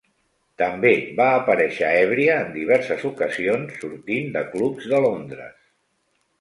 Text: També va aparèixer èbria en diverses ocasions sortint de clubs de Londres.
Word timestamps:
També 0.61 0.93
va 1.19 1.27
aparèixer 1.33 1.91
èbria 1.99 2.39
en 2.45 2.49
diverses 2.57 3.05
ocasions 3.11 3.79
sortint 3.85 4.35
de 4.39 4.45
clubs 4.57 4.93
de 4.95 5.07
Londres. 5.09 5.65